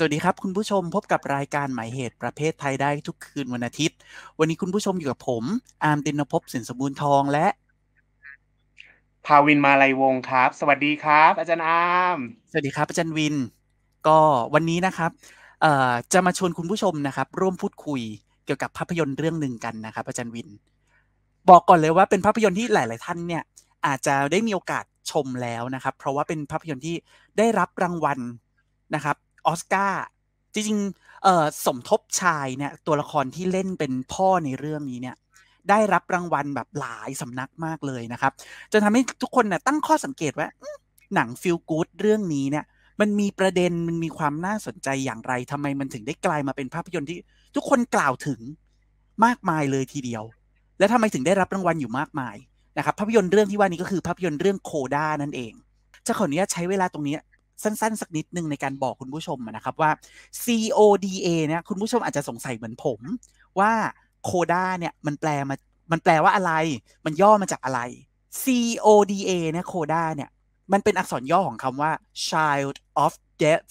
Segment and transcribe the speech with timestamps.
[0.00, 3.96] สวัสดีครับ คุณผู้ชมพบกับรายการหมายเหตุประเภทไทยได้ทุกคืนวันอาทิตย์
[4.38, 5.44] วันนี้คุณผู้ชมอยู่กับผม
[5.84, 7.46] อาร์มตินภพสินสมบูรณ์ทองและ
[9.26, 12.18] ภาวินมาลัยวงศ์ครับ สวัสดีครับ อาจารย์อาร์ม
[12.50, 13.34] สวัสดีครับอาจารย์วิน
[14.08, 14.18] ก็
[14.54, 15.10] วันนี้นะครับ
[15.62, 18.00] เอ่อจะมาชวนคุณผู้ชมนะครับ ร่วมพูดคุย
[18.44, 20.48] เกี่ยวกับภาพยนตร์เรื่องหนึ่งกันนะครับ อาจารย์วิน
[21.48, 23.42] บอกก่อนเลยว่าเป็นภาพยนตร์ที่หลาย ๆ ท่านเนี่ย
[23.86, 26.96] อาจจะได้มีโอกาสชมแล้วนะครับ เพราะว่าเป็นภาพยนตร์ที่
[27.38, 28.18] ได้รับรางวัล
[28.94, 29.16] นะครับ
[29.48, 30.02] ออสการ์
[30.54, 35.16] จริงๆเอ่อสมทบชายเนี่ยตัวละครที่เล่นเป็นพ่อในเรื่องนี้เนี่ย
[35.70, 38.32] ได้รับรางวัลแบบหลายสำนักมากเลยนะครับ
[38.72, 40.48] จนทำให้ทุกคนเนี่ยตั้งข้อสังเกตว่า
[41.14, 42.64] หนังฟิลกู๊ดเรื่องนี้เนี่ย
[43.00, 47.18] มันมีประเด็นมันมีความน่าสนใจอย่างไรทำไมมันถึงได้กลายมาเป็นภาพยนตร์ที่
[47.54, 48.40] ทุกคนกล่าวถึง
[49.24, 50.24] มากมายเลยทีเดียว
[50.78, 52.36] และทำไมถึงได้รับรางวัลอยู่มากมาย
[52.78, 55.52] นะครับภาพยนตร์เรื่องที่ว่านี้ก็คือภาพยนตร์เรื่องโคด้านั่นเอง
[56.06, 57.16] จะขออนุญาตใช้เวลาตรงนี้
[57.62, 59.90] สั้นๆ สักนิดนึงในการบอกคุณผู้ชมนะครับว่า
[60.44, 63.00] CODA เนี่ยคุณผู้ชมอาจจะสงสัยเหมือนผม
[63.58, 63.72] ว่า
[64.24, 65.56] โคด้าเนี่ยมันแปลมา
[65.92, 66.52] มันแปลว่าอะไร
[67.04, 67.80] มันย่อมาจากอะไร
[68.42, 70.30] CODA เนี่ยโคด้าเนี่ย
[70.72, 71.90] มันเป็นอักษรย่อของคำว่า
[72.28, 73.62] Child of Deaf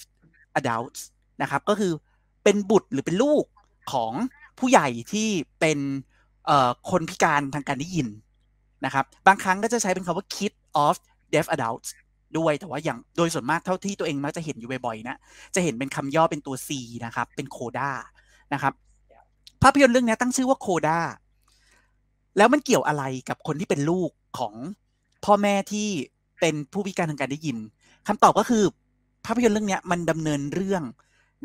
[0.59, 1.01] Adults
[1.41, 1.93] นะครับ ก็คือ
[2.43, 3.43] เป็นบุตรหรือเป็นลูก
[3.91, 4.13] ของ
[4.59, 5.79] ผู้ใหญ่ที่เป็น
[6.89, 8.07] คนพิการทางการได้ยิน
[8.85, 10.53] นะครับ บางครั้งก็จะใช้เป็นคำว่า Kid
[10.85, 10.95] of
[11.33, 11.89] Deaf Adults
[12.37, 15.17] ด้วยแต่ว่าอย่างโดยส่วนมากเท่าที่ตัวเองมักจะเห็นอยู่บ่อยๆนะ
[15.55, 16.69] จะเห็นเป็นคำย่อเป็นตัว C
[17.05, 17.89] นะครับ เป็นโคด้า
[18.53, 18.73] นะครับ
[19.63, 20.99] ภาพยนตร์เรื่องนี้ตั้งชื่อว่าโคด้า
[22.37, 24.53] แล้วมันเกี่ยวอะไรกับคนที่เป็นลูกของ
[25.25, 25.87] พ่อแม่ที่
[26.39, 27.57] เป็นผู้พิการทางการได้ยิน
[28.07, 28.63] คำตอบก็คือ
[29.25, 30.83] ภาพยนตร์เรื่องนี้มันดำเนินเรื่อง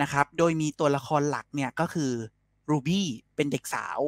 [0.03, 2.11] นะครับ โดยมีตัวละครหลักเนี่ยก็คือ
[2.71, 4.01] รูบี้เป็นเด็กสาว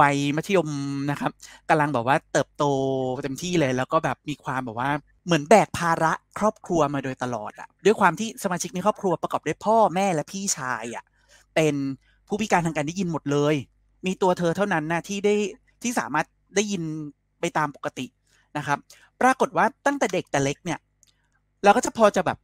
[0.00, 0.68] วัยมัธยม
[1.10, 1.30] นะครับ
[1.68, 2.64] กำลังแบบว่าเติบโต
[3.22, 4.90] เต็มที่เลย แล้วก็แบบมีความแบบว่า
[5.26, 11.04] เหมือนแบกภาระครอบครัวมาโดยตลอดอะด้วยความที่สมาชิกในครอบครัวประกอบด้วยพ่อแม่และพี่ชายอะ
[11.54, 11.74] เป็น
[12.28, 13.54] ผู้พิการทางการได้ยินหมดเลย
[14.06, 15.34] มีตัวเธอเท่านั้นนะที่ได้
[15.82, 16.82] ที่สามารถได้ยิน
[17.40, 18.06] ไปตามปกติ
[18.56, 18.78] นะครับ
[19.20, 20.78] ปรากฏว่าตั้งแต่เด็กแต่เล็กเนี่ย
[21.64, 22.38] เราก็จะพอจะแบบ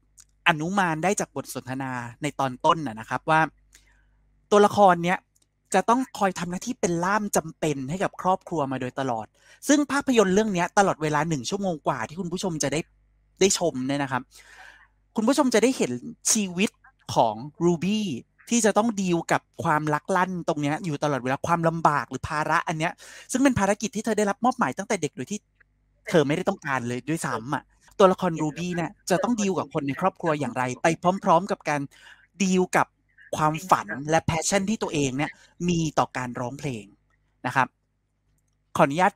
[0.48, 3.40] อนุมานได้จากบทสนทนาในตอนต้นนะนะครับว่า
[4.50, 5.18] ตัวละครเนี้ย
[5.74, 9.26] จะต้องคอยทำหน้าที่เป็นล่ามจำเป็นให้กับครอบครัวมาโดยตลอด
[9.68, 12.80] ซึ่งภาพยนตร์เรื่องนี้ตลอดเวลาหนึ่งชั่วโมงกว่าที่คุณผู้ชมจะได้
[13.40, 14.22] ได้ชมเนี่ยนะครับ
[15.16, 15.92] คุณผู้ชมจะได้เห็น
[16.32, 16.70] ชีวิต
[17.14, 17.34] ของ
[17.64, 18.06] รูบี้
[18.50, 22.92] ที่จะต้องดีลกับความลักลั่นตรงนี้อยู่ตลอดเวลาความลำบากหรือภาระอันเนี้ย
[23.32, 25.38] ซึ่งเป็นภารกิจที่เธอได้รับมอบหมายตั้งแต่เด็กโดยที่
[26.08, 27.62] เธอไม่ได้ต้องการเลยด้วยซ้ำอะ
[27.98, 30.86] ตัวละครรูบี้เนี่ยจะต้องดีลกับคนในครอบครัวอย่างไร ไป
[31.24, 31.80] พร้อม ๆ กับการ
[32.42, 32.86] ดีลกับ
[33.36, 35.30] ความฝันและ passion ที่ตัวเองเนี่ย
[35.68, 36.84] มีต่อการร้องเพลง
[37.46, 37.68] นะครับ
[38.76, 39.12] ขออนุญาต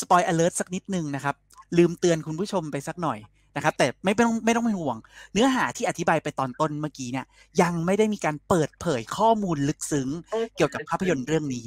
[0.00, 1.34] สปอยอเลอร์สักนิดนึงนะครับ
[1.78, 3.18] ลืมเตือนคุณผู้ชมไปสักหน่อย
[3.56, 4.96] นะครับ แต่ไม่ต้องไม่ต้องเป็นห่วง
[5.32, 7.26] เนื้อหาที่อธิบายไปตอนต้นเมื่อกี้เนี่ย
[7.62, 10.08] ยังไม่ได้มีการเปิดเผยข้อมูลลึกซึ้ง
[10.56, 11.66] เกี่ยวกับภาพยนตร์เรื่องนี้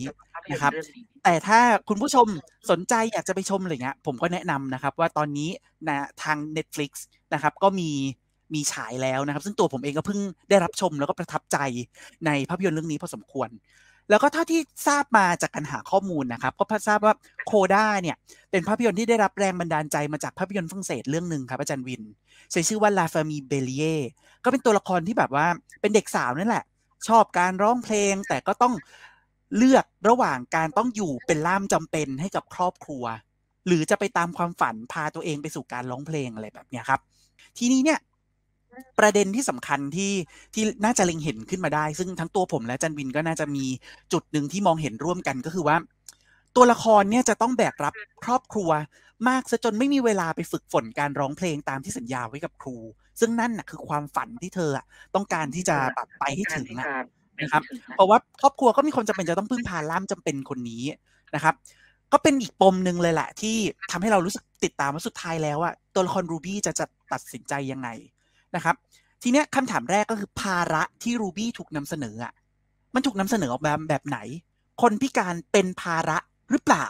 [0.51, 0.71] นะครับ
[1.23, 2.27] แต่ถ้าคุณผู้ชม
[2.71, 5.50] สนใจอยากจะไปชมอะไรเงี้ยผมก็แนะนำนะครับ ว่าตอนนี้
[5.88, 6.91] นะทาง Netflix
[7.33, 7.89] นะครับ ก็มี
[8.55, 10.19] มีฉายแล้วนะครับ ซึ่งตัวผมเองก็เพิ่ง
[10.49, 11.57] ได้รับชมแล้วก็ประทับใจ
[12.25, 13.49] ในภาพยนตร์เรื่องนี้พอสมควร
[14.09, 17.13] แล้วก็เท่าที่ทราบมาจากการหาข้อมูลนะครับก็ทราบว่า
[17.47, 18.15] โคด้าเนี่ย
[18.51, 22.01] เป็นภาพยนตร์ที่ได้รับแรงบันดาลใจมาจากภาพยนตร์ฝรั่งเศสเรื่องหนึ่งครับอาจารย์วิน
[22.51, 24.01] ใช้ชื่อว่า La Famille Bélier
[24.43, 25.47] ก็เป็นตัวละครที่แบบว่า
[25.81, 26.65] เป็นเด็กสาวนั่นแหละ
[27.07, 28.73] ชอบการร้องเพลงแต่ก็ต้อง
[29.57, 33.03] เลือกระหว่างการต้องอยู่เป็นล่ามจำเป็นให้กับครอบครัว
[33.67, 36.99] หรือจะไปตามความฝันพาตัวเองไปสู่การร้องเพลงอะไรแบบนี้ครับ
[37.57, 37.99] ทีนี้เนี่ย
[39.00, 40.13] ประเด็นที่สำคัญที่
[40.53, 43.66] ที่น่าจะเล็งเห็นขึ้นมาได้ ซึ่งทั้งตัวผมและจันวินก็น่าจะมี
[44.13, 45.78] จุดหนึ่งที่มองเห็นร่วมกันก็คือว่า
[46.56, 48.72] ตัวละครเนี่ยจะต้องแบกรับครอบครัว
[49.29, 52.78] มากซะจนไม่มีเวลาไปฝึกฝนการร้องเพลงตามที่สัญญาไว้กับครู
[53.19, 54.72] ซึ่งนั่นน่ะคือความฝันที่เธอ
[55.16, 56.67] ต้องการที่จะแบบไปให้ถึง
[57.41, 57.63] นะครับ
[57.95, 60.83] เพราะว่าครอบครัวก็มีคนจำเป็นจะต้องพึ่งพาล่ามจำเป็นคนนี้
[61.35, 61.56] นะครับ
[62.12, 63.56] ก็เป็นอีกปมหนึ่งเลยแหละที่
[63.92, 67.89] ทำให้เรารู้สึกติดตามว่าสุดท้ายแล้วอะตัวละครรูบี้จะจะตัดสินใจยังไง
[68.55, 68.75] นะครับ
[69.21, 72.33] ทีเนี้ยคำถามแรกก็คือภาระที่รูบี้ถูกนำเสนออะ
[72.94, 74.17] มันถูกนำเสนอออกแบบแบบไหน
[74.81, 76.17] คนพิการเป็นภาระ
[76.51, 76.88] หรือเปล่า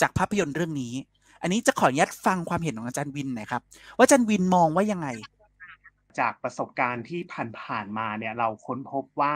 [0.00, 0.94] จากภาพยนตร์เรื่องนี้
[1.42, 3.62] อันนี้จะขออนุญาตฟังความเห็นของอาจารย์วินหน่อยครับ
[3.96, 5.08] ว่าอาจารย์วินมองว่ายังไง
[6.18, 7.20] จากประสบการณ์ที่
[7.58, 9.34] ผ่านๆมาเนี่ยเราค้นพบว่า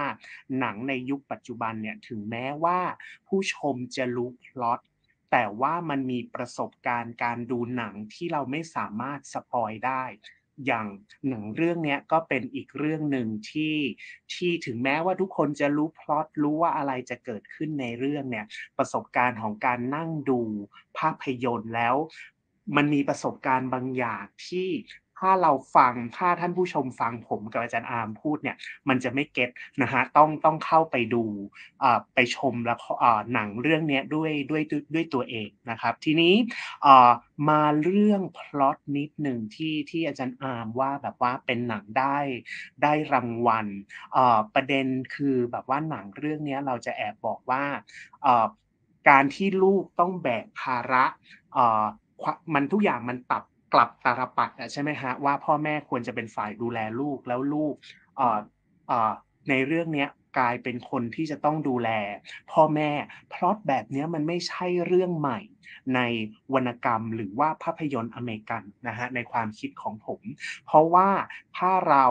[0.58, 2.80] หนังในยุคปัจจุบันเนี่ยถึงแม้ว่า
[3.28, 4.80] ผู้ชมจะรู้พล็อต
[5.30, 10.04] แต่ว่ามันมีประสบการณ์การดูหนังที่เราไม่สามารถ spoil ได้
[10.66, 10.86] อย่าง
[11.28, 13.76] หนังเรื่องนี้ก็เป็นอีกเรื่องหนึ่งที่
[14.34, 18.46] ที่ถึงแม้ว่าทุกคนจะรู้พล็อตรู้ว่าอะไรจะเกิดขึ้นในเรื่องเนี่ย
[18.78, 20.40] ประสบการณ์ของการนั่งดู
[20.98, 21.96] ภาพยนตร์แล้ว
[22.76, 24.68] มันมีประสบการณ์บางอย่างที่
[25.18, 28.56] ถ้าเราฟังถ้าท่านผู้ชมฟังผมกับอาจารย์อาร์มพูดเนี่ย
[28.88, 29.50] มันจะไม่ get
[29.82, 31.24] นะฮะต้องต้องเข้าไปดู
[32.14, 32.78] ไปชมแล้ว
[33.32, 34.62] หนังเรื่องนี้ด้วยด้วย
[34.94, 36.34] ด้วยตัวเองนะครับ ทีนี้
[37.48, 42.18] มาเรื่องพล็อตนิดหนึ่งที่ที่อาจารย์อาร์มว่าแบบว่าเป็นหนังได้
[42.82, 43.66] ได้รางวัล
[44.54, 47.64] ประเด็นคือแบบว่าหนังเรื่องนี้เราจะแอบบอกว่า
[49.08, 51.04] การที่ลูกต้องแบกภาระ
[52.54, 57.74] มันทุกอย่างมันตับ กลับตาลปัดใช่ไหมฮะว่าพ่อแม่ควรจะเป็นฝ่ายดูแลลูกแล้วลูก
[59.48, 60.06] ในเรื่องนี้
[60.38, 61.90] กลายเป็นคนที่จะต้องดูแล
[62.52, 62.90] พ่อแม่
[63.32, 65.40] พล็อตแบบนี้มันไม่ใช่เรื่องใหม่
[65.94, 66.00] ใน
[66.54, 70.20] วรรณกรรมหรือว่าภาพยนตร์อเมริกันนะฮะในความคิดของผม
[70.66, 71.08] เพราะว่า
[71.56, 72.06] ถ้าเรา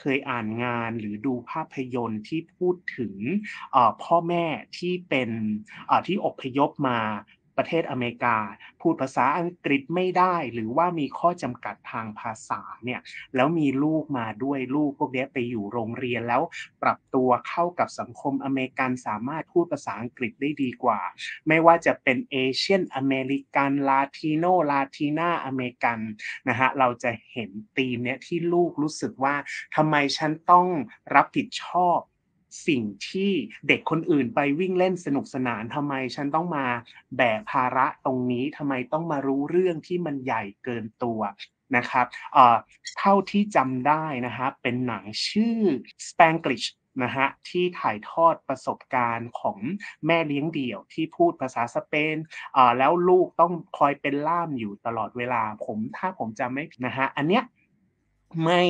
[0.00, 3.14] เคยอ่านงานหรือดูภาพยนตร์ที่พูดถึง
[4.02, 4.44] พ่อแม่
[4.78, 5.30] ที่เป็น
[6.06, 7.00] ที่อพยพมา
[7.56, 8.36] ประเทศอเมริกา
[8.80, 13.00] พูดภาษาอังกฤษไม่ได้ หรือว่ามีข้อจำกัดทางภาษาเนี่ย
[13.36, 16.42] แล้วมีลูกมาด้วยลูกพวกนี้ไปอยู่โรงเรียนแล้ว
[16.82, 21.00] ปรับตัวเข้ากับสังคมอเมริกันสามารถพูดภาษาอังกฤษได้ดีกว่า
[21.48, 25.98] ไม่ว่าจะเป็น Asian American Latinoลาตินาอเมริกัน
[26.48, 29.34] นะฮะเราจะเห็นธีมเนี้ยที่ลูกรู้สึกว่า
[29.76, 30.66] ทำไมฉันต้อง
[31.14, 31.98] รับผิดชอบ
[32.66, 33.32] สิ่งที่
[33.68, 36.66] เด็กคนอื่นไปวิ่งเล่นสนุกสนานทำไมฉันต้องมา
[37.16, 41.20] แบกภาระตรงนี้ทำไมต้องมารู้เรื่องที่มันใหญ่เกินตัว
[41.76, 42.06] นะครับ
[42.98, 45.60] เท่าที่จำได้นะครับเป็นหนังชื่อ
[46.06, 46.68] Spanglish
[47.02, 49.58] นะฮะที่ถ่ายทอดประสบการณ์ของ
[50.06, 52.16] แม่เลี้ยงเดี่ยวที่พูดภาษาสเปน
[52.78, 57.44] แล้วลูกต้องคอยเป็นล่ามอยู่ตลอดเวลาผมถ้าผมจำไม่ผิดนะฮะอันเนี้ย
[58.44, 58.62] ไม่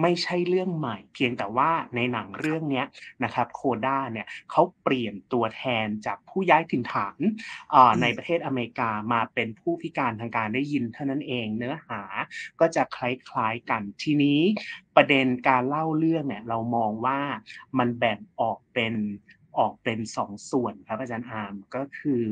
[0.00, 2.84] ไม่ใช่เรื่องใหม่ เพียงแต่ว่าในหนังเรื่องนี้
[3.24, 7.18] นะครับโคด้าเนี่ยเขาเปลี่ยนตัวแทนจากผู้ย้ายถิ่นฐาน
[8.02, 12.02] ในประเทศอเมริกามาเป็นผู้พิการทางการได้ยินเท่านั้นเองเนื้อหา
[12.60, 14.40] ก็จะคล้ายๆกันทีนี้
[14.96, 17.20] ประเด็นการเล่าเรื่องเนี่ยเรามองว่า
[17.78, 18.94] มันแบ่งออกเป็น
[19.58, 22.22] ออกเป็นสองส่วนครับอาจารย์อาร์มก็คือ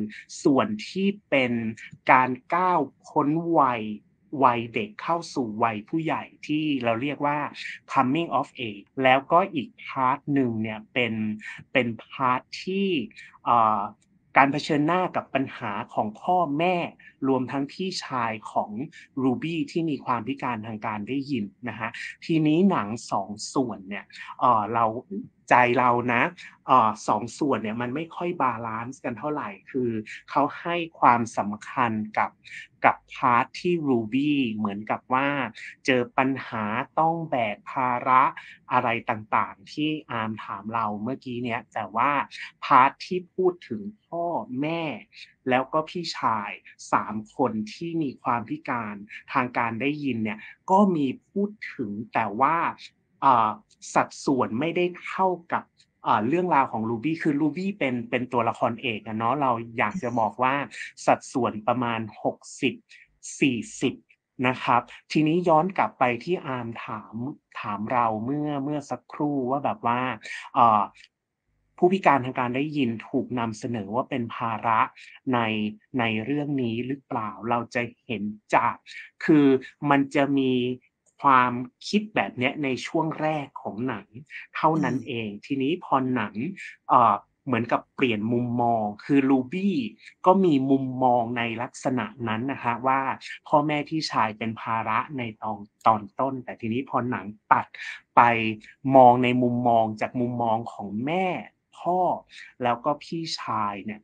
[0.43, 1.53] ส่วนที่เป็น
[2.13, 3.29] การก้าวพ้น
[3.59, 3.83] วัย
[4.43, 7.39] วัยเด็กเข้าสู่วัยผู้ใหญ่ที่เราเรียกว่า
[7.93, 11.15] coming of age แล้วก็อีก part หนึ่งเนี่ยเป็น
[11.73, 12.89] เป็น part ที่
[14.37, 16.77] การเผชิญหน้ากับปัญหาของพ่อแม่
[17.29, 18.71] รวมทั้งพี่ชายของ
[19.23, 21.91] รูบี้ที่มีความพิการทางการได้ยินนะฮะ
[22.25, 24.05] ทีนี้หนังสองส่วนเนี่ย
[24.75, 24.85] เรา
[25.49, 26.23] ใจเรานะ
[27.09, 29.91] สองส่วนเนี่ยมันไม่ค่อย balance กันเท่าไหร่ คือ
[30.31, 32.31] เขาให้ความสำคัญกับ
[32.85, 35.29] กับพาร์ทที่ Ruby เหมือนกับว่า
[35.87, 36.65] เจอปัญหา
[37.01, 38.23] ต้องแบกภาระ
[38.73, 42.11] อะไรต่างๆ ที่อาร์มถามเราเมื่อกี้เนี้ยแต่ว่า
[42.65, 44.25] part ที่พูดถึงพ่อ
[44.61, 44.83] แม่
[45.49, 46.51] แล้วก็พี่ชาย
[46.93, 48.95] สามคนที่มีความพิการ
[49.33, 50.39] ทางการได้ยินเนี่ย
[50.71, 52.57] ก็มีพูดถึงแต่ว่า
[53.95, 55.65] สัดส่วนไม่ได้เท่ากับ
[56.29, 60.55] เรื่องราวของลูบี้คือลูบี้เป็นเป็นตัวละครเอกนะเนาะเราอยากจะบอกว่า
[61.07, 62.01] สัดส่วนประมาณ
[62.73, 64.81] 60 40 นะครับ
[65.13, 67.15] ทีนี้ย้อนกลับไปที่อาร์มถาม
[67.61, 70.01] ถามเราเมื่อเมื่อสักครู่ว่าแบบว่า
[71.79, 74.81] ผู้พิการทางการได้ยินถูกนำเสนอว่าเป็นภาระ
[75.35, 75.39] ใน
[75.99, 78.23] ในเรื่องนี้หรือเปล่าเราจะเห็น
[78.55, 78.75] จาก
[79.25, 79.47] คือ
[79.91, 80.53] มันจะมี
[81.25, 81.53] ความ
[81.89, 84.07] คิดแบบนี้ในช่วงแรกของหนัง
[84.57, 86.35] เท่านั้นเอง ทีนี้พอหนัง
[87.47, 89.77] เหมือนกับเปลี่ยนมุมมอง คือลูบี้
[90.27, 93.01] ก็มีมุมมองในลักษณะนั้นนะคะว่า
[93.49, 97.67] พ่อแม่ที่ชายเป็นภาระในตอนตอนต้น แต่ทีนี้พอหนังตัด
[98.17, 98.21] ไป
[98.97, 101.27] มองในมุมมองจากมุมมองของแม่
[101.79, 101.99] พ่อ
[102.63, 104.01] แล้วก็พี่ชายเนี่ย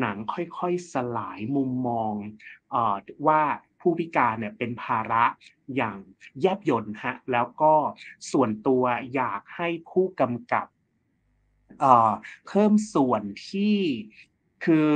[0.00, 2.12] หนังค่อยๆสลายมุมมอง
[3.26, 3.42] ว่า
[3.84, 5.24] ผู้พิการเนี่ยเป็นภาระ
[5.76, 5.98] อย่าง
[6.40, 7.72] แยบยนฮะแล้วก็
[8.32, 8.82] ส่วนตัว
[9.14, 10.66] อยากให้ผู้กำกับ
[12.46, 13.76] เพิ่มส่วนที่
[14.64, 14.88] คือ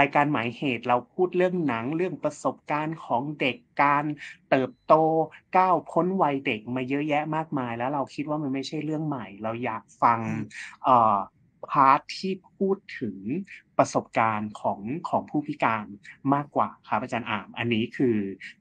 [0.00, 4.04] รายการหมายเหตุเราพูดเรื่องหนังเรื่องประสบการณ์ของเด็กการ
[4.50, 4.94] เติบโต
[5.56, 10.18] ก้าวพ้นวัยเด็กมาเยอะแยะมากมาย แล้วเราคิดว่ามันไม่ใช่เรื่องใหม่ เราอยากฟัง
[11.72, 13.16] part ที่พูดถึง
[13.78, 15.86] ประสบการณ์ของของผู้พิการ
[16.34, 18.16] มากกว่าครับอาจารย์อาร์ม อันนี้คือ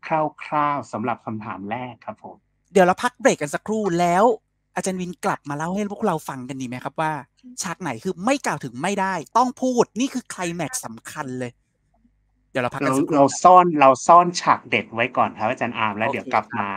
[0.05, 0.07] ค
[0.51, 2.35] ร่าวๆสำหรับคำถามแรกครับผม
[2.73, 4.23] เดี๋ยวเราพักเบรกกันสักครู่แล้ว
[4.75, 7.13] อาจารย์วินกลับมาเล่าให้พวกเราฟังกันดีไหมครับว่า
[7.63, 11.51] ฉากไหนคือไม่กล่าวถึงไม่ได้ ต้องพูดนี่คือไคลแม็กซ์สำคัญเลย
[12.51, 16.67] เดี๋ยวเราพักกันสักครู่เราซ่อนเราซ่อนฉากเด็ดไว้ก่อนครับอาจารย์อาร์มแล้วเดี๋ยวกลับมา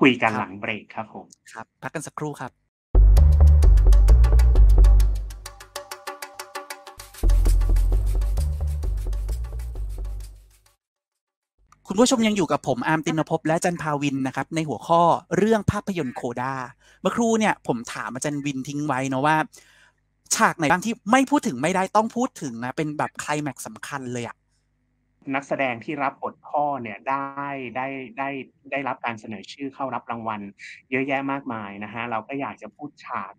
[0.00, 2.52] คุยกันหลังเบรกครับผมครับ พักกันสักครู่ครับ
[11.88, 15.02] คุณผู้ชมยังอยู่กับผมอาร์มตินภพและจันพาวินนะครับในหัวข้อ
[15.36, 16.54] เรื่องภาพยนตร์โคดา
[17.02, 19.36] เมื่อครู่เนี่ยผมถามอาจารย์วินทิ้งไว้นะว่า
[20.34, 24.36] ฉากไหนบ้างที่ไม่พูดถึงไม่ได้ต้องพูดถึงนะเป็นแบบไคลแม็กสำคัญเลยอะ
[25.34, 27.86] นักแสดงที่รับบทพ่อเนี่ยได้ได้
[28.18, 28.28] ได้
[28.70, 30.40] ได้รับการเสนอชื่อเข้ารับรางวัล
[30.90, 33.32] เยอะแยะมากมายนะฮะเราก็อยากจะพูดฉาก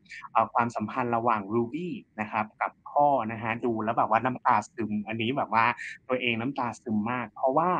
[0.53, 5.65] ความสัมพันธ์ระหว่างรูบี้นะครับกับพ่อนะฮะดูแล้วแบบว่าน้ำตาซึม อันนี้แบบว่า
[6.07, 7.71] ตัวเองน้ำตาซึมมาก เพราะว่า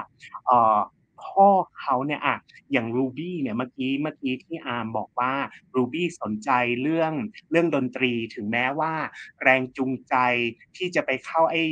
[0.46, 0.78] เอ่อ
[1.26, 1.48] พ่อ
[1.80, 2.38] เขาเนี่ยอะ
[2.72, 5.34] อย่างรูบี้เนี่ยเมื่อกี้เมื่อกี้ที่อาร์มบอกว่า
[5.76, 6.50] รูบี้สนใจ
[6.82, 7.14] เรื่อง
[7.52, 8.94] เรื่องดนตรีถึงแม้ว่า
[9.44, 10.16] แรงจูงใจ
[10.78, 11.64] ที่จะไปเข้าไอ้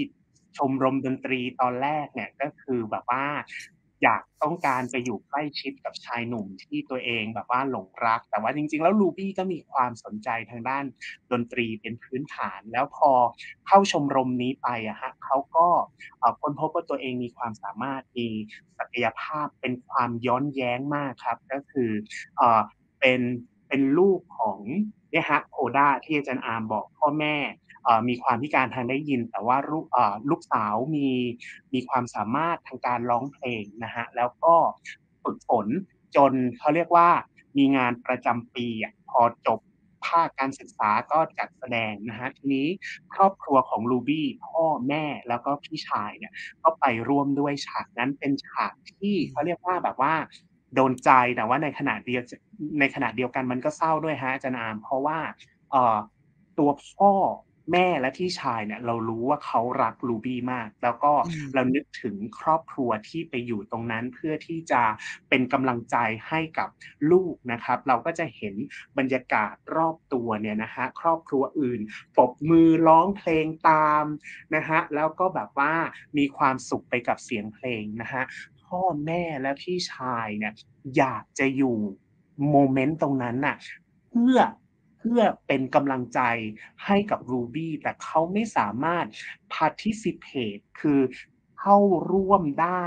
[0.58, 3.26] ชมรมดนตรีตอนแรกเนี่ยก็คือแบบว่า
[4.04, 10.86] อยากต้องการไปอยู่ใกล้ชิดกับชายหนุ่มที่ตัวเองแบบว่าหลงรัก แต่ว่าจริง ๆ แล้วลูบี้ก็มีความสนใจทางด้าน
[11.32, 13.12] ดนตรีเป็นพื้นฐาน แล้วพอ
[13.68, 15.68] เข้าชมรมนี้ไปอะฮะเขาก็
[16.42, 18.28] ค้นพบว่าตัวเองมีความสามารถมี
[18.80, 21.92] ศักยภาพเป็นความย้อนแย้งมากครับ ก็คือ
[22.38, 22.62] เออ
[23.00, 23.22] เป็น
[23.68, 24.60] เป็นลูกของ
[25.12, 27.36] เนี่ยฮะโคด้าที่อาจารย์อาร์มบอกพ่อแม่
[28.08, 29.86] มีความพิการทางได้ยิน แต่ว่าลูก
[30.30, 31.10] ลูกสาวมี
[31.74, 34.56] มีความสามารถทางการร้องเพลงนะฮะแล้วก็
[35.24, 35.68] ฝึกฝน
[36.16, 37.10] จนเขาเรียกว่า
[37.58, 38.68] มีงานประจำปี
[39.10, 39.60] พอจบ
[40.06, 42.68] ภาคการศึกษาก็จัดแสดงนะฮะทีนี้
[43.14, 50.14] ครอบครัวของลูบี้พ่อแม่แล้วก็พี่ชายเนี่ยก็ไปร่วมด้วยฉากนั้นเป็นฉากที่เขาเรียกว่าแบบว่า
[50.76, 52.22] โดนใจแต่ว่าในขณะเดียว
[52.80, 55.20] ในขณะเดียวกันมันก็เศร้าด้วยฮะอาจารย์อาม เพราะว่า
[56.60, 57.12] ตัวพ่อ
[57.72, 64.82] แม่และพี่ชายเนี่ย เรารู้ว่าเขารักลูบี้มาก แล้วก็อืมเรานึกถึงครอบครัวที่ไปอยู่ตรงนั้นเพื่อที่จะ
[65.30, 66.70] เป็นกำลังใจให้กับ
[67.12, 68.56] ลูกนะครับ เราก็จะเห็น
[68.98, 71.82] บรรยากาศรอบตัวเนี่ยนะฮะครอบครัวอื่น
[72.16, 74.06] ปรบมือร้องเพลงตาม
[74.56, 75.74] นะฮะแล้วก็แบบว่า
[76.18, 78.24] มีความสุขไปกับเสียงเพลงนะฮะ
[78.66, 80.54] พ่อแม่และพี่ชายเนี่ย
[80.98, 81.78] อยากจะอยู่
[82.50, 83.56] โมเมนต์ตรงนั้นน่ะ
[84.10, 86.20] เพื่อเพื่อเป็นกำลังใจ
[86.86, 89.06] ให้กับรูบี้แต่เขาไม่สามารถ
[89.56, 91.02] participate คือ
[91.62, 91.84] เข้า
[92.14, 92.86] ร่วมได้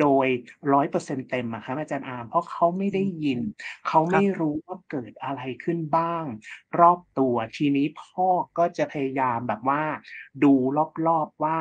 [0.00, 0.26] โดย
[0.72, 3.40] ร้อยเปอร์เซ็นเต็มอะครับอาจารย์อาร์มเพราะเขาไม่ได้ยิน
[3.88, 6.24] เขาไม่รู้ว่าเกิดอะไรขึ้นบ้าง
[6.80, 8.28] รอบตัวทีนี้พ่อ
[8.58, 9.82] ก็จะพยายามแบบว่า
[10.44, 10.52] ดู
[11.06, 11.58] รอบๆว่า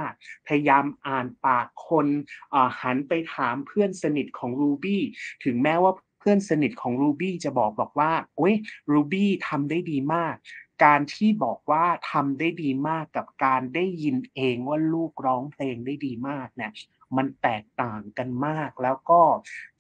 [0.48, 2.08] พยายามอ่านปากคน
[2.52, 5.04] เอ่อหันไปถามเพื่อนสนิทของรูบี้
[5.44, 8.56] ถึงแม้ว่า เพื่อนสนิทของรูบี้จะบอกบอกว่าโอ้ย
[8.92, 10.36] รูบี้ทำได้ดีมาก
[10.84, 16.72] การที่บอกว่าทำได้ดีมากกับการได้ยินเองว่าลูกร้องเพลงได้ดีมากเนี่ย
[17.18, 19.22] มันแตกต่างกันมากแล้วก็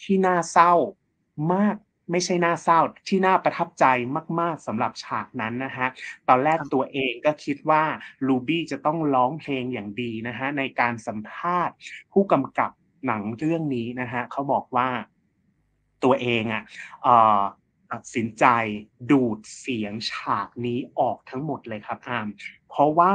[0.01, 0.73] ที่น่าเศร้า
[1.53, 1.75] มาก
[2.11, 3.85] ไม่ใช่น่าเศร้าที่น่าประทับใจ
[4.39, 5.87] มาก ๆสำหรับฉากนั้นนะฮะ
[6.27, 7.83] ตอนแรกครับตัวเองก็คิดว่า
[8.27, 11.75] ลูบี้จะต้องร้องเพลงอย่างดีนะฮะในการสัมภาษณ์
[12.11, 12.71] ผู้กำกับ
[13.07, 14.89] หนังเรื่องนี้นะฮะเขาบอกว่า
[16.03, 16.63] ตัวเองอะ
[17.91, 18.45] ตัดสินใจ
[19.11, 22.27] ดูดเสียงฉากนี้ออกทั้งหมดเลยครับอาม
[22.69, 23.13] เพราะว่า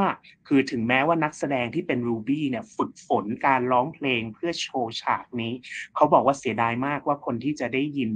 [0.48, 5.52] คือถึงแม้ว่านักแสดงที่เป็นรูบี้เนี่ยฝึกฝนการร้องเพลงเพื่อโชว์ฉากนี้
[5.94, 8.10] เขาบอกว่าเสียดายมากว่าคนที่จะได้ยิน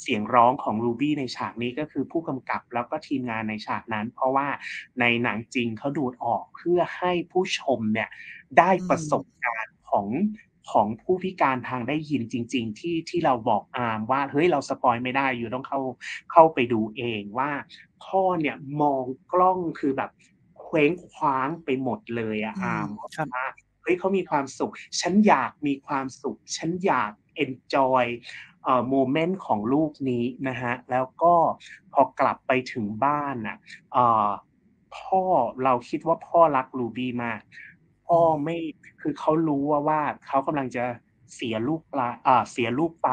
[0.00, 4.48] เสียงร้องของรูบี้ในฉากนี้ก็คือผู้กำกับแล้วก็ทีมงานในฉากนั้น เพราะว่า
[5.00, 8.08] ในหนังจริงเขาดูดออกเพื่อให้ผู้ชมเนี่ย
[8.58, 10.06] ได้ประสบการณ์ของ
[10.70, 15.80] ของผู้พิการทางได้ยินจริง ๆ ที่ที่เราบอกอามว่าเฮ้ยเราสปอยไม่ได้อยู่ต้องเข้า
[16.32, 17.50] เข้าไปดูเองว่า
[18.04, 20.10] พ่อเนี่ยมองกล้องคือแบบ
[20.60, 23.46] เคว้งคว้างไปหมดเลยอะอามครับว่า
[23.82, 27.12] เฮ้ยเขามีความสุข ฉันอยากมีความสุข ฉันอยาก
[27.44, 28.04] enjoy
[28.64, 31.34] เอ่อโมเมนต์ของลูกนี้นะฮะแล้วก็
[31.92, 33.56] พอกลับไปถึงบ้านน่ะ
[33.92, 34.28] เอ่อ
[34.96, 35.22] พ่อ
[35.64, 37.40] เราคิดว่าพ่อรักลูบี้มาก
[38.10, 38.56] พ่อไม่
[39.00, 40.84] คือเขารู้ว่าว่าเขากำลังจะ
[41.34, 43.10] เสียลูกปลาอ่าเสียลูกไป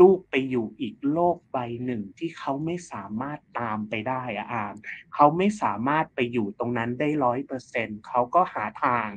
[0.00, 4.74] ลูกไปอยู่อีกโลกใบหนึ่งที่เขาไม่สามารถตามไปได้อะอาม
[5.14, 9.08] เขาไม่สามารถไปอยู่ตรงนั้นได้ร้อยเปอร์เซ็นเขาก็หาทาง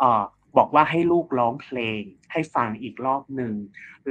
[0.00, 0.22] อ่อ
[0.56, 2.02] บอกว่าให้ลูกร้องเพลง
[2.32, 3.54] ให้ฟังอีกรอบหนึ่ง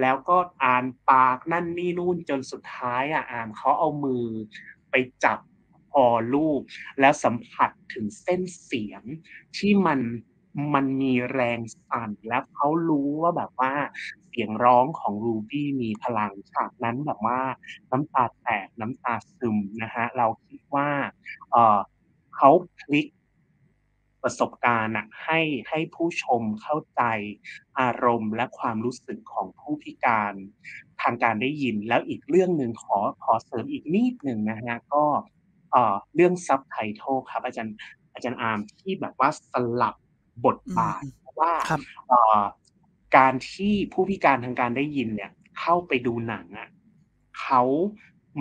[0.02, 4.26] แล้วก็อ่านปากนั่นนี่นู่นจนสุดท้ายอะอามเขาเอามือ
[4.92, 5.40] ไปจับ
[5.94, 6.60] คอลูก
[7.00, 9.04] แล้วสัมผัสถึงเส้นเสียง
[9.58, 10.00] ที่มัน
[10.74, 13.74] มันมีแรงสั่น แล้วเขารู้ว่าแบบว่า
[14.28, 17.40] เสียงร้องของรูบี้มีพลังฉากนั้นแบบว่า
[17.92, 20.90] น้ำตาแตกน้ำตาซึมนะฮะเราคิดว่า
[21.52, 21.80] เออ
[22.36, 23.08] เขาพลิก
[24.24, 25.40] ประสบการณ์ให้
[25.70, 27.02] ให้ผู้ชมเข้าใจ
[27.80, 30.34] อารมณ์และความรู้สึกของผู้พิการ
[31.02, 35.06] ทางการได้ยิน แล้วอีกเรื่องหนึ่งขอขอเสริมอีกนิดหนึ่งนะฮะก็
[35.72, 37.76] เออเรื่อง Subtitle ครับอาจารย์
[38.14, 39.96] อาจารย์อาร์มที่แบบว่าสลับ
[40.46, 41.80] บทบาทอืมเพราะว่าครับ
[42.10, 42.42] เอ่อ
[43.18, 46.70] การที่ผู้พิการทางการได้ยินเนี่ย เข้าไปดูหนังอะ
[47.42, 47.64] เขา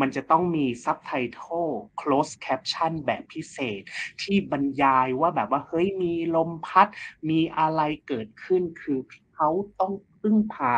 [0.01, 1.67] มันจะต้องมีซับไตเติล
[2.01, 3.81] close caption แบบพิเศษ
[4.23, 6.89] ที่บรรยายว่าแบบว่า เฮ้ยมีลมพัด
[7.31, 8.99] มีอะไรเกิดขึ้นคือ
[9.35, 9.49] เขา
[9.81, 10.77] ต้องพึ่งพา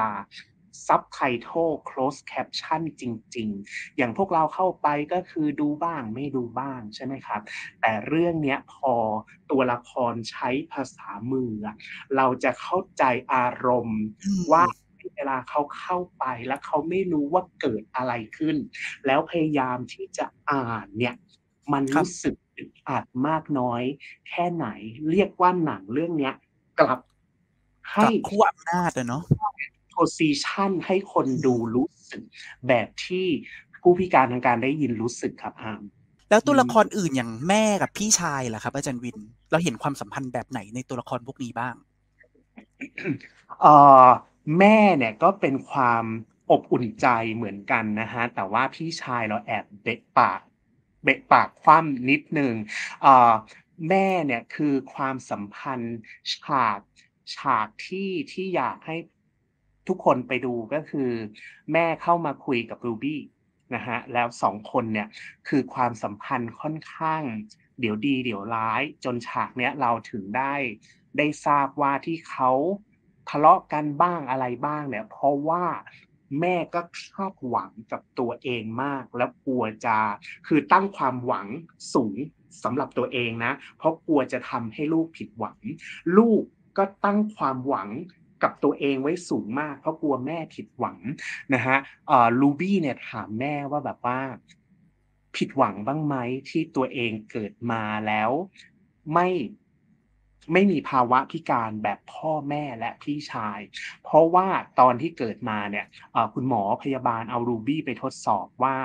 [0.87, 3.05] ซับไตเติล close caption จ
[3.37, 7.41] ริง ๆ อย่างพวกเราเข้าไปก็คือดูบ้างไม่ดูบ้างใช่ไหมครับ
[7.81, 8.95] แต่เรื่องเนี้ยพอ
[9.51, 11.77] ตัวละครใช้ภาษามืออะ
[12.17, 14.65] เราจะเข้าใจอารมณ์อืมว่า
[15.17, 18.57] เวลาเขาเข้าไปแล้วเขาไม่รู้ว่าเกิดอะไรขึ้น
[19.07, 21.15] แล้วพยายามที่จะอ่านเนี่ย
[21.73, 23.83] มันครับรู้สึกอึดอัดมากน้อย
[24.29, 24.67] แค่ไหน
[25.11, 26.35] เรียกว่าหนังเรื่องเนี้ย
[26.81, 29.23] กลับกให้ลับขั้วอำนาจอะเนาะ
[30.01, 32.23] position ให้คนดูรู้สึก
[32.69, 33.27] แบบที่
[33.83, 35.83] ผู้พิการทางการได้ยินรู้สึกครับอาม
[36.31, 39.19] แล้วตัวอืมละครอื่นอย่างแม่กับพี่ชายล่ะครับ อาจารย์วิน
[39.51, 41.75] เราเห็นความสัมพันธ์แบบไหนในตัวละครพวกนี้บ้าง
[43.61, 44.07] เอ่อ
[44.59, 46.05] แม่เนี่ยก็เป็นความ
[46.51, 50.41] อบอุ่นใจเหมือนกันนะฮะ แต่ว่าพี่ชายเราแอบเบะปาก
[51.05, 52.55] เบะปากคว่ำนิดนึง
[53.03, 53.33] เอ่อ
[53.89, 55.99] แม่เนี่ยคือความสัมพันธ์
[56.35, 56.81] ฉาก
[57.37, 58.97] ฉากที่ที่อยากให้
[59.89, 61.11] ทุกคนไปดูก็คือ
[61.73, 63.21] แม่เข้ามาคุยกับรูบี้
[63.75, 65.09] นะฮะแล้วสองคนเนี่ย
[65.49, 67.23] คือความสัมพันธ์ค่อนข้าง
[67.81, 70.55] เดี๋ยวดีเดี๋ยวร้าย จนฉากเนี้ยเราถึงได้
[71.19, 72.51] ได้ทราบว่าที่เขา
[73.29, 75.65] ทะเลาะกันบ้างอะไรบ้างเนี่ยเพราะว่า
[76.41, 76.81] แม่ก็
[77.15, 79.99] คาดหวังกับตัวเองมาก แล้วกลัวจะ
[80.47, 81.47] คือตั้งความหวัง
[81.95, 82.17] สูง
[82.65, 85.59] สำหรับตัวเองนะ เพราะกลัวจะทำให้ลูกผิดหวัง
[86.19, 86.43] ลูก
[86.79, 87.89] ก็ตั้งความหวัง
[88.43, 90.99] กับตัวเองไว้สูงมาก เพราะกลัวแม่ผิดหวัง
[91.55, 91.77] นะฮะ
[92.41, 94.21] ลูบี้เนี่ยถามแม่ว่าแบบว่า
[95.37, 96.17] ผิดหวังบ้างไหม
[96.49, 98.31] ที่ตัวเองเกิดมาแล้ว
[99.13, 99.29] ไม่
[100.53, 103.59] ไม่มีภาวะพิการแบบพ่อแม่และพี่ชาย
[104.05, 104.47] เพราะว่า
[104.81, 105.87] ตอนที่เกิดมาเนี่ย
[106.35, 108.77] คุณหมอพยาบาลเอารูบี้ไปทดสอบว่า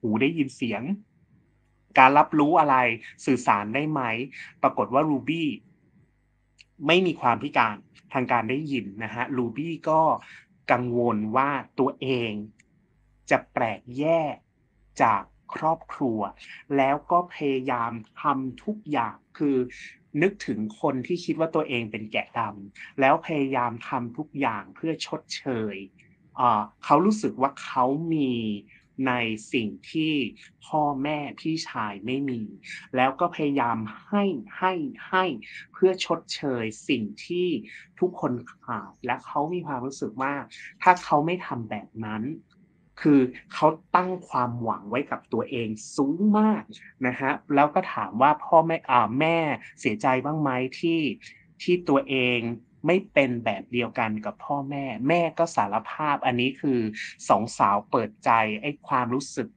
[0.00, 0.82] หูได้ยินเสียง
[1.98, 2.76] การรับรู้อะไร
[3.26, 4.02] สื่อสารได้ไหม
[4.62, 5.48] ปรากฏว่ารูบี้
[6.86, 7.76] ไม่มีความพิการ
[8.12, 10.02] ทางการได้ยินนะฮะรูบี้ก็
[10.72, 12.32] กังวลว่าตัวเอง
[13.30, 14.36] จะแปลกแยก
[15.02, 15.22] จาก
[15.54, 16.20] ครอบครัว
[16.76, 19.56] แล้วก็พยายามทำทุกอย่างคือ
[20.22, 25.76] นึกถึงคนที่คิดว่าตัวเองเป็นแกะดำแล้วพยายามทำทุกอย่างเพื่อชดเชย
[26.84, 27.84] เขารู้สึกว่าเขา
[28.14, 28.32] มี
[29.06, 29.12] ใน
[29.52, 30.14] สิ่งที่
[30.66, 32.42] พ่อแม่พี่ชายไม่มี
[32.96, 34.24] แล้วก็พยายามให้
[34.58, 34.72] ให้
[35.08, 35.24] ให้
[35.72, 37.48] เพื่อชดเชยสิ่งที่
[38.00, 38.32] ทุกคน
[38.64, 40.34] ขาดและเขามีความรู้สึกว่า
[40.82, 42.22] ถ้าเขาไม่ทำแบบนั้น
[43.00, 43.20] คือ
[43.54, 46.62] เขาตั้งความหวังไว้กับตัวเองสูงมาก
[47.06, 49.38] นะฮะแล้วก็ถามว่าพ่อแม่อ่าแม่
[49.80, 51.00] เสียใจบ้างไหมที่
[51.62, 52.40] ที่ตัวเอง
[52.86, 56.80] ไม่เป็นแบบเดียวกันกับพ่อแม่ แม่ก็สารภาพอันนี้คือ
[57.28, 58.30] สองสาวเปิดใจ
[58.62, 59.48] ไอ้ความรู้สึก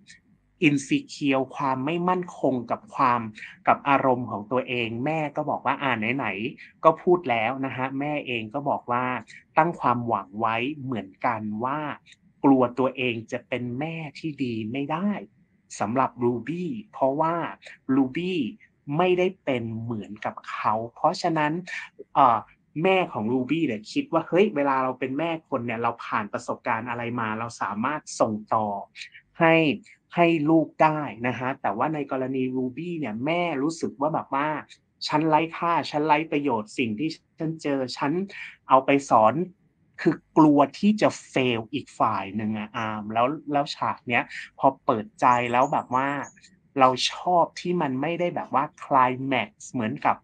[0.63, 3.21] อินซีเคียวความไม่มั่นคงกับความ
[3.67, 9.05] กับอารมณ์ของตัวเอง แม่ก็บอกว่าอ่านไหนๆก็พูดแล้วนะฮะแม่เองก็บอกว่า
[9.57, 11.79] ตั้งความหวังไว้เหมือนกันว่า
[12.43, 15.11] กลัวตัวเองจะเป็นแม่ที่ดีไม่ได้
[15.79, 17.35] สำหรับรูบี้เพราะว่า
[17.95, 18.39] รูบี้
[18.97, 21.53] ไม่ได้เป็นเหมือนกับเขา เพราะฉะนั้น
[22.15, 22.37] เอ่อ
[22.83, 28.67] แม่ของรูบี้เนี่ยคิดว่าเฮ้ยเวลาเราเป็นแม่คนเนี่ยเราผ่านประสบการณ์อะไรมา เราสามารถส่งต่อ
[29.39, 29.55] ให้
[30.15, 34.47] ให้ลูกได้นะฮะแต่ว่าในกรณีรูบี้เนี่ยแม่รู้สึกว่าแบบว่า
[35.07, 37.09] ฉันไร้ค่าฉันไร้ประโยชน์สิ่งที่
[37.39, 38.11] ฉันเจอฉัน
[38.69, 39.33] เอาไปสอน
[40.01, 44.23] คือกลัวที่จะเฟลอีกฝ่ายหนึ่งอะอามแล้วแล้วฉากเนี้ย
[44.59, 46.09] พอเปิดใจแล้วแบบว่า
[46.79, 50.15] เราชอบที่มันไม่ได้แบบว่าคลายแม็กซ์เหมือนกับ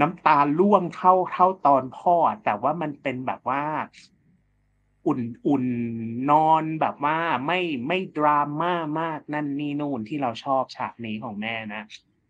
[0.00, 3.64] น้ำตาล่วงเท่าเท่าตอนพ่ออะแต่ว่ามันเป็นแบบว่า
[5.06, 5.64] อุ่นอุ่น
[6.30, 11.82] นอนแบบว่าไม่ไม่ดราม่ามากนั่นนี่นู่นที่เราชอบฉากนี้ของแม่นะ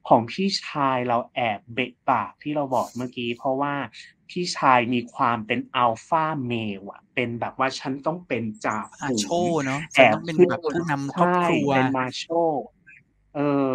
[0.08, 3.74] ของพี่ชายเราแอบเบะปากที่เราบอกเมื่อกี้ เพราะว่า
[4.30, 12.24] พี่ชายมีความเป็นอัลฟาเมลอะเป็นแบบว่าฉันต้องเป็นจ่าอาฝูโชงเนาะแอจะบต้องเป็นขึ้นแบบผู้นำครอบใช่ครัวเป็นมาโช
[13.34, 13.70] เออ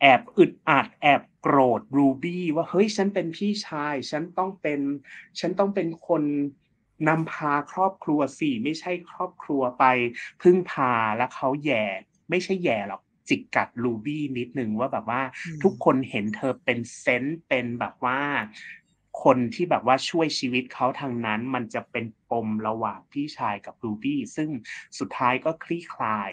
[0.00, 4.80] แอบอึดอัดแอบโกรธรูบี้ว่าเฮ้ยฉันเป็นพี่ชาย ฉันต้องเป็น
[5.40, 6.22] ฉันต้องเป็นคน
[7.08, 9.84] นำพาครอบครัวสิไม่ใช่ครอบครัวไป
[10.42, 11.84] พึ่งพาแล้วเขาแหย่
[12.30, 18.20] ไม่ใช่แหย่หรอกจิกกัดรูบี้นิดนึงว่าแบบว่าอืมทุกคนเห็นเธอเป็น saint เป็นแบบว่า
[19.24, 24.50] คนที่แบบว่าช่วยชีวิตเขาทางนั้น มันจะเป็นปมระหว่างพี่ชายกับรูบี้ซึ่ง
[24.98, 26.30] สุดท้ายก็คลี่คลาย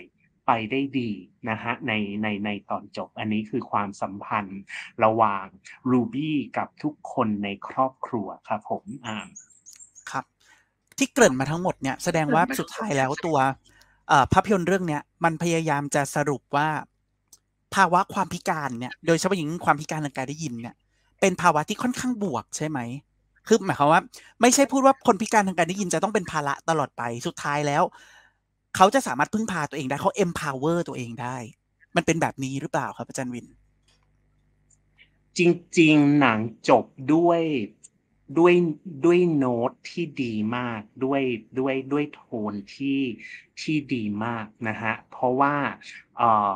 [0.47, 1.11] ไปได้ดี
[1.49, 4.61] นะฮะในในในตอนจบอันนี้คือความสัมพันธ์
[5.03, 5.45] ระหว่าง
[5.91, 9.17] รูบี้กับทุกคนในครอบครัวครับผมอ่า
[10.11, 10.25] ครับ
[10.97, 13.37] ที่เกริ่นมาทั้งหมดเนี่ยแสดงว่าสุดท้ายแล้วตัว
[14.33, 16.67] ภาพยนตร์เรื่องเนี้ยมันพยายามจะสรุปว่า
[17.75, 20.75] ภาวะความพิการเนี่ย โดยเฉพาะอย่างความพิการทางการได้ยินเนี่ย
[21.21, 22.79] เป็นภาวะที่ค่อนข้างบวกใช่ไหม
[23.47, 24.01] คือหมายความว่า
[24.41, 27.83] ไม่ใช่พูดว่าคนพิการทางการได้ยินจะต้องเป็นภาระตลอดไปสุดท้ายแล้ว
[28.75, 31.37] เขาจะสามารถพึ่งพาตัวเองได้เขา empower ตัวเองได้
[31.95, 33.47] มันเป็นแบบนี้หรือเปล่าครับอาจารย์วิน
[35.37, 35.39] จ
[35.79, 37.41] ริง ๆ หนังจบด้วย
[38.37, 38.53] ด้วย
[39.05, 41.21] ด้วยโน้ตที่ดีมากด้วย
[41.59, 43.01] ด้วยด้วยโทนที่
[43.61, 45.55] ที่ดีมากนะฮะเพราะว่า
[46.17, 46.55] เอ่อ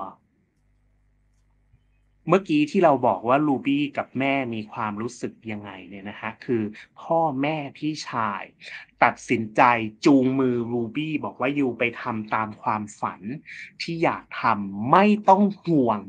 [2.27, 6.63] เมื่อกี้ที่เราบอกว่าลูบี้กับแม่มีความรู้สึกยังไงเนี่ยนะฮะคือ
[7.01, 8.43] พ่อแม่พี่ชาย
[9.03, 9.61] ตัดสินใจ
[10.05, 13.21] จูงมือลูบี้บอกว่ายูไปทำตามความฝัน
[13.81, 15.99] ที่อยากทำไม่ต้องห่วง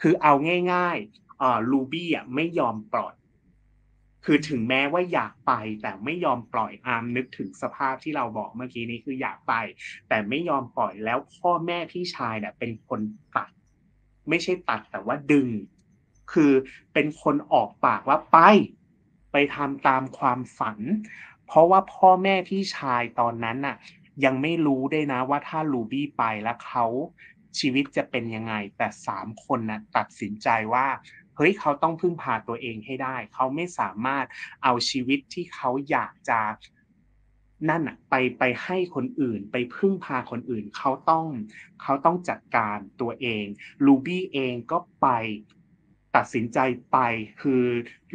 [0.00, 0.32] คือเอา
[0.72, 3.14] ง่ายๆอ่าลูบี้อะไม่ยอมปล่อย
[4.24, 9.54] คือถึงแม้ว่าอยากไปแต่ไม่ยอมปล่อยอาร์มนึกถึงสภาพที่เราบอกเมื่อกี้นี้คืออยากไป
[10.08, 13.00] แต่ไม่ยอมปล่อยแล้วพ่อแม่พี่ชายเนี่ยเป็นคน
[13.36, 13.50] ตัด
[14.28, 15.48] ไม่ใช่ตัดแต่ว่าดึง
[16.32, 16.52] คือ
[16.92, 18.38] เป็นคนออกปากว่าไป
[19.32, 20.78] ไปทำตามความฝัน
[21.46, 23.76] เพราะว่าพ่อแม่พี่ชายตอนนั้นน่ะ
[24.24, 26.86] ยังไม่รู้ได้นะว่าถ้าลูบี้ไปแล้วเขา
[27.58, 30.86] ชีวิตจะเป็นยังไง แต่สามคนนะตัดสินใจว่า
[31.36, 34.24] เฮ้ยเขาต้องพึ่งพาตัวเองให้ได้ เขาไม่สามารถ
[34.62, 36.40] เอาชีวิตที่เขาอยากจะ
[37.68, 41.26] นั่นอะไปไปให้คนอื่น ไปพึ่งพาคนอื่นเขาต้อง
[41.82, 43.44] เขาต้องจัดการตัวเอง
[43.86, 45.08] ลูบี้เองก็ไป
[46.16, 46.58] ตัดสินใจ
[46.92, 46.98] ไป
[47.42, 47.64] คือ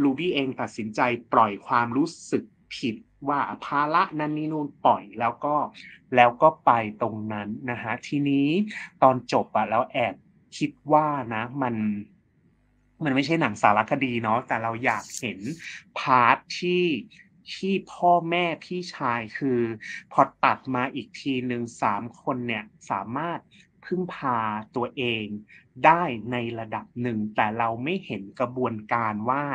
[0.04, 1.02] ลูบี้เองตัดสินใจ
[1.34, 2.44] ปล่อยความรู้สึก
[2.76, 2.96] ผิด
[3.30, 5.56] ว่าภาระนั้นนี่นู่นปล่อยแล้วก็
[6.16, 8.48] แล้วก็ไปตรงนั้นนะฮะทีนี้
[9.04, 10.16] ตอนจบอะแล้วแอบ
[10.58, 11.76] คิดว่านะมัน
[13.04, 15.40] มันไม่ใช่หนังสารคดีเนาะแต่เราอยากเห็น
[16.00, 16.84] part ที่
[17.56, 19.62] ที่พ่อแม่พี่ชายคือ
[20.12, 23.40] พอตัดมาอีกทีหนึ่งสามคนเนี่ยสามารถ
[23.86, 24.40] พึ่งพา
[24.76, 25.26] ตัวเอง
[25.86, 29.46] ได้ในระดับหนึ่ง แต่เราไม่เห็นกระบวนการว่า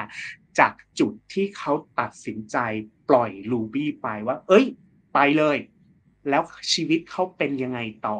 [0.59, 2.57] จากจุดที่เขาตัดสินใจ
[3.09, 4.66] ปล่อยรูบี้ไปว่า เอ้ย
[5.14, 5.57] ไปเลย
[6.28, 8.18] แล้วชีวิตเขาเป็นยังไงต่อ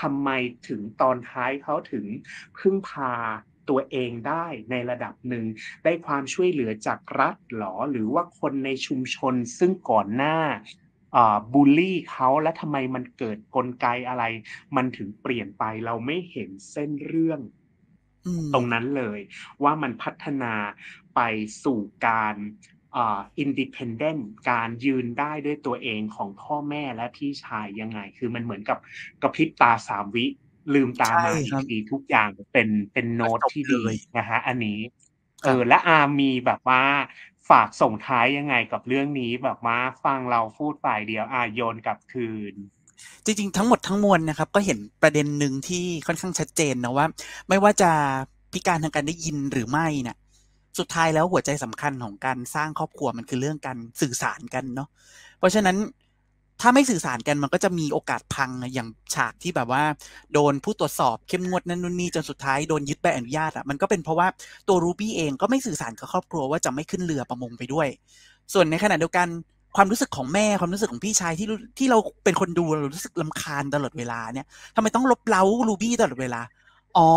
[0.00, 0.30] ทำไม
[0.68, 2.06] ถึงตอนท้ายเขาถึง
[2.58, 3.12] พึ่งพา
[3.70, 5.44] ตัวเองได้ในระดับหนึ่ง
[5.84, 10.36] ได้ความช่วยเหลือจากรัฐหรอ หรือว่าคนในชุมชนซึ่งก่อนหน้า
[11.52, 14.24] บูลลี่เขาและทำไมมันเกิดกลไกอะไร
[14.76, 17.40] มันถึงเปลี่ยนไปเราไม่เห็นเส้นเรื่อง
[18.54, 19.20] ตรงนั้นเลย
[19.62, 20.54] ว่ามันพัฒนา
[21.16, 21.20] ไป
[21.64, 22.36] สู่การ
[23.38, 28.78] independent การยืนได้ด้วยตัวเองของพ่อแม่และพี่ชายยังไง คือมันเหมือนกับ
[29.22, 30.26] กระพริบตาสามวิ
[30.74, 33.82] ลืมตามาอีกทีทุกอย่างเป็นเป็นโน้ตที่ดี
[34.18, 34.78] นะฮะอันนี้
[35.44, 36.82] เออ และอาร์มมีแบบว่า
[37.50, 42.54] ฝากส่งท้ายยังไงกับเรื่องนี้แบบว่าฟังเราพูดฝ่ายเดียวอาโยนกลับคืน
[43.24, 47.06] จริง ๆ ทั้งหมดทั้งมวลนะครับ ก็เห็นประเด็นหนึ่งที่ค่อนข้างชัดเจนนะว่า
[47.48, 47.90] ไม่ว่าจะ
[48.52, 50.16] พิการทางการได้ยินหรือไม่เนี่ย
[50.78, 54.88] สุดท้ายแล้วหัวใจสำคัญของการสร้างครอบครัวมันคือเรื่องการสื่อสารกันเนาะ
[55.38, 55.76] เพราะฉะนั้น
[56.60, 59.82] ถ้าไม่สื่อสารกันมันก็จะมีโอกาสพังอย่างฉากที่แบบว่า
[60.32, 64.28] โดนผู้ตรวจสอบเข้มงวดนั่นนู่นนี่จนสุดท้ายโดนยึดใบอนุญาตอะมันก็เป็นเพราะว่า
[64.68, 67.88] ตัวรูบี้เองก็ไม่สื่อสารกับครอบครัวว่าจะไม่ขึ้นเรือประมงไปด้วย
[68.52, 69.26] ส่วนในขณะเดียวกัน
[69.76, 71.46] ความรู้สึกของแม่ความรู้สึกของพี่ชายที่
[71.78, 76.40] ที่เราเป็นคนดูเรารู้สึกลำคาญตลอดเวลาเนี่ยทำไมต้องลบเล้ารูบี้ตลอดเวลา
[76.96, 77.08] อ๋อ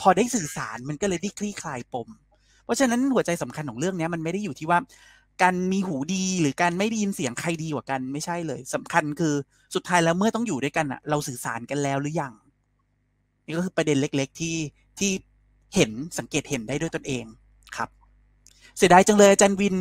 [0.00, 2.08] พอได้สื่อสารมันก็เลยได้คลี่คลายปม
[2.64, 4.78] เพราะฉะนั้นหัวใจสำคัญของเรื่องนี้มันไม่ได้อยู่ที่ว่า
[5.42, 9.34] การมีหูดีหรือการไม่ได้ยินเสียงใครดีกว่ากันไม่ใช่เลยสำคัญคือ
[9.74, 12.32] สุดท้ายแล้วเมื่อต้องอยู่ด้วยกันอะเราสื่อสารกันแล้วหรือยัง
[13.46, 14.56] นี่ก็คือประเด็นเล็ก ๆ ที่
[14.98, 15.10] ที่
[15.74, 17.24] เห็นสังเกตเห็นได้ด้วยตนเอง
[17.76, 17.88] ครับ
[18.76, 19.74] เสียดายจังเลยอาจารย์วิน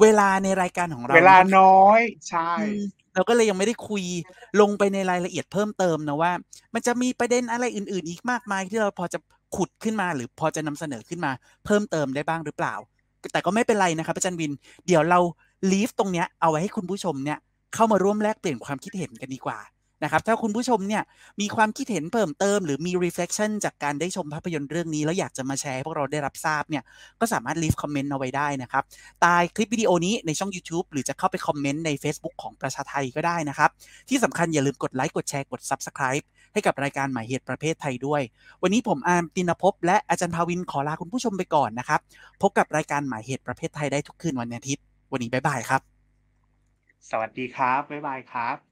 [0.00, 2.50] เวลาในรายการของเรา เวลาน้อยใช่
[3.14, 4.04] เราก็เลยยังไม่ได้คุย
[4.60, 6.32] ลงไปในรายละเอียดเพิ่มเติมนะว่า
[6.74, 9.18] มันจะมีประเด็นอะไรอื่น ๆ อีกมากมายที่เราพอจะ
[9.56, 11.32] ขุดขึ้นมา หรือพอจะนำเสนอขึ้นมา
[11.64, 12.74] เพิ่มเติมได้บ้างหรือเปล่า
[13.32, 14.52] แต่ก็ไม่เป็นไรนะครับอาจารย์วิน
[14.86, 15.20] เดี๋ยวเรา
[15.70, 17.38] ลีฟตรงเนี้ยเอาไว้ให้คุณผู้ชมเนี่ย
[17.74, 19.58] เข้ามาร่วมแลกเปลี่ยนความคิดเห็นกันดีกว่า
[20.04, 21.02] นะครับถ้าคุณผู้ชมเนี่ย
[21.40, 26.82] มีความคิดเห็นเพิ่มเติม หรือมี reflection จากการได้ชมภาพยนตร์เรื่องนี้ แล้วอยากจะมาแชร์ให้พวกเราได้รับทราบเนี่ย
[27.20, 28.84] ก็สามารถ leave comment เอาไว้ได้นะครับ
[29.20, 33.70] ใต้คลิปวิดีโอนี้ในช่อง YouTube หรือจะเข้าไปคอมเมนต์ใน Facebook ของประชาไทก็ได้นะครับ
[34.08, 38.22] ที่สำคัญอย่าลืมกดไลค์กดแชร์กด subscribe ให้กับรายการหมายเหตุประเพทไทยด้วย
[38.62, 42.00] วันนี้ผมอาร์มติณณภพจ์และอาจารย์ภาวินขอลาคุณผู้ชมไปก่อนนะครับ
[42.42, 44.82] พบกับรายการหมายเหตุประเพทไทยได้ทุกคืนวันอาทิตย์
[45.12, 45.80] วันนี้บ๊ายบายครับ
[47.10, 48.69] สวัสดีครับบ๊ายบายครับ